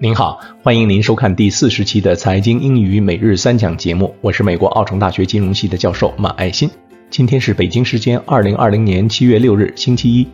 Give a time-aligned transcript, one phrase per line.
[0.00, 6.70] 您好，欢迎您收看第四十期的财经英语每日三讲节目，我是美国奥城大学金融系的教授马爱新。
[7.10, 10.28] 今天是北京时间二零二零年七月六日，星期一。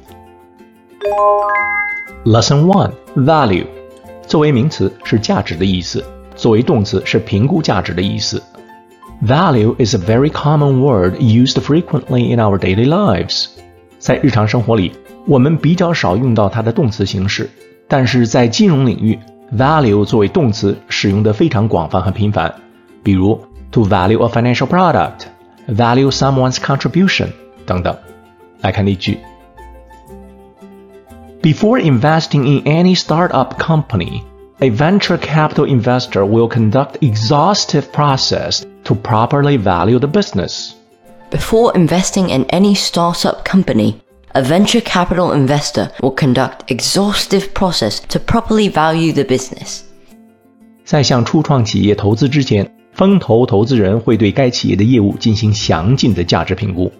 [2.26, 3.64] Lesson One Value，
[4.26, 6.04] 作为名词是价值的意思，
[6.36, 8.42] 作为动词是评估价值的意思。
[9.26, 13.46] Value is a very common word used frequently in our daily lives。
[13.98, 14.92] 在日常生活里，
[15.26, 17.48] 我们比较少用到它的动词形式，
[17.88, 19.18] 但是在金融领域。
[19.55, 22.53] Value 作为动词使用的非常广泛和频繁，
[23.03, 23.39] 比如
[23.71, 25.21] to value a financial product,
[25.67, 27.29] value someone's contribution
[27.65, 27.95] 等等。
[28.61, 29.17] 来看例句：
[31.41, 34.23] Before investing in any startup company,
[34.59, 40.73] a venture capital investor will conduct exhaustive process to properly value the business.
[41.31, 44.01] Before investing in any startup company,
[44.33, 49.81] a venture capital investor will conduct exhaustive process to properly value the business.
[50.85, 56.91] 在向初创企业投资之前，风投投资人会对该企业的业务进行详尽的价值评估。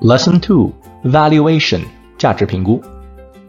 [0.00, 0.72] Lesson Two
[1.04, 1.82] Valuation
[2.18, 2.82] 价值评估。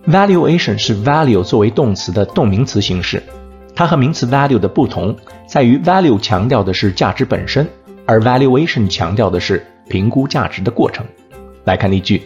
[0.07, 3.23] Valuation 是 value 作为动词的动名词形式。
[3.75, 5.15] 它和名词 value 的不同
[5.47, 7.67] 在于 value 强调的是价值本身，
[8.05, 11.03] 而 valuation 强调的是评估价值的过程。
[11.67, 12.21] 来看例句：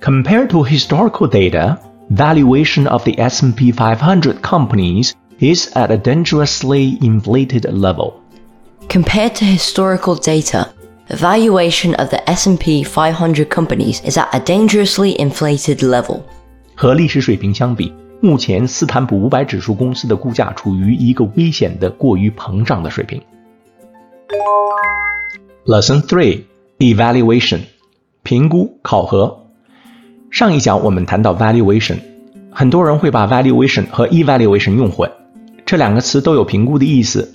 [0.00, 1.76] Compared to historical data,
[2.10, 8.14] valuation of the S&P 500 companies is at a dangerously inflated level.
[8.88, 10.68] Compared to historical data,
[11.08, 16.20] the valuation of the S&P 500 companies is at a dangerously inflated level.
[16.74, 23.20] 和历史水平相比，目前斯坦普五百指数公司的股价处于一个危险的过于膨胀的水平。
[25.66, 26.44] Lesson Three
[26.79, 27.59] Evaluation，
[28.23, 29.45] 评估考核。
[30.29, 31.95] 上一讲我们谈到 valuation，
[32.51, 35.09] 很多人会把 valuation 和 evaluation 用混，
[35.65, 37.33] 这两个词都有评估的意思。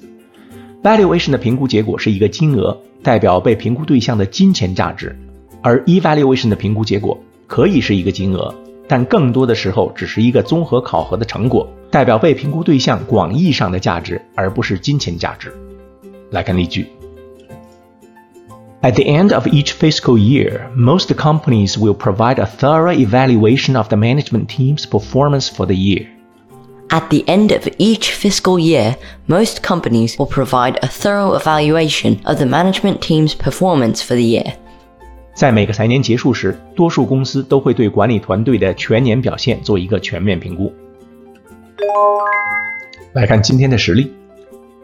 [0.83, 5.09] valuation 的评估结果是一个金额，代表被评估对象的金钱价值；
[5.63, 8.55] 而 evaluation 的评估结果可以是一个金额，
[8.87, 15.51] 但更多的时候只是一个综合考核的成果，代表被评估对象广义上的价值，而不是金钱价值。
[16.31, 16.87] 来看例句。
[18.82, 23.98] At the end of each fiscal year, most companies will provide a thorough evaluation of the
[23.98, 26.06] management team's performance for the year.
[26.90, 32.38] At the end of each fiscal year, most companies will provide a thorough evaluation of
[32.38, 34.54] the management team's performance for the year.
[35.34, 40.72] 在每个财年结束时，多数公司都会对管理团队的全年表现做一个全面评估。
[43.14, 44.14] 来看今天的实例：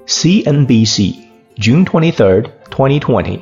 [0.08, 1.16] CNBC
[1.58, 3.40] June twenty third, twenty twenty.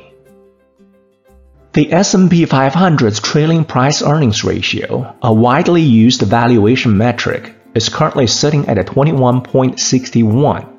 [1.75, 8.69] The S&P 500's trailing price earnings ratio, a widely used valuation metric, is currently sitting
[8.69, 10.69] at a 21.61.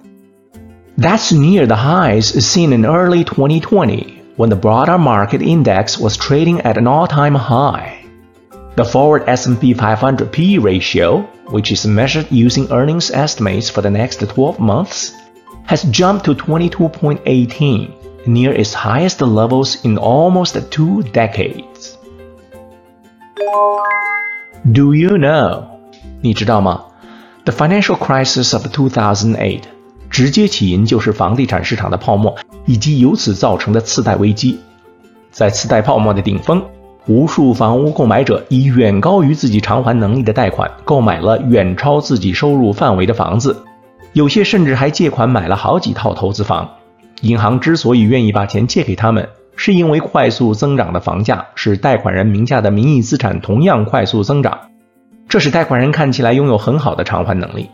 [0.97, 6.63] That's near the highs seen in early 2020 when the broader market index was trading
[6.63, 8.03] at an all-time high.
[8.77, 14.27] The forward S&P 500 PE ratio, which is measured using earnings estimates for the next
[14.27, 15.13] 12 months,
[15.67, 21.95] has jumped to 22.18 near its highest levels in almost two decades.
[24.73, 25.63] Do you know?
[26.21, 26.85] 你知道吗
[27.45, 29.61] ？The financial crisis of 2008
[30.11, 34.59] 直接起因就是房地产市场的泡沫以及由此造成的次贷危机。
[35.31, 36.63] 在次贷泡沫的顶峰，
[37.07, 43.63] 无数房屋购买者以远高于自己偿还能力的贷款购买了远超自己收入范围的房子，
[44.13, 46.69] 有些甚至还借款买了好几套投资房。
[47.23, 54.59] 银行之所以愿意把钱借给他们，是因为快速增长的房价使贷款人名下的名义资产同样快速增长，
[55.29, 57.71] 这使贷款人看起来拥有很好的偿还能力。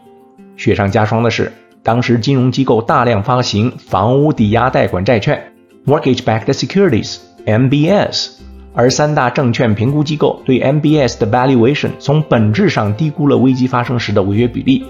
[0.56, 5.52] 雪上加霜的是，当时金融机构大量发行房屋抵押贷款债券
[5.86, 8.30] （Mortgage-backed securities，MBS），
[8.74, 14.84] 而三大证券评估机构对 MBS 的 valuation 从本质上低估了危机发生时的违约比例。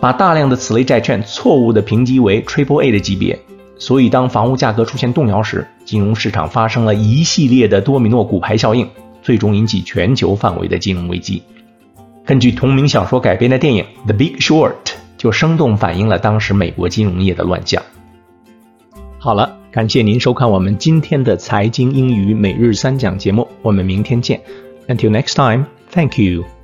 [0.00, 3.38] 把大量的此类债券错误地评级为 Triple A 的级别，
[3.78, 8.88] 所以当房屋价格出现动摇时，金融市场发生了一系列的多米诺骨牌效应，
[9.22, 11.42] 最终引起全球范围的金融危机。
[12.24, 14.72] 根据同名小说改编的电影《The Big Short》
[15.18, 17.82] 就生动反映了当时美国金融业的乱象。
[19.18, 24.40] 好了，感谢您收看我们今天的财经英语每日三讲节目，我们明天见。
[24.88, 26.59] Until next time, thank you.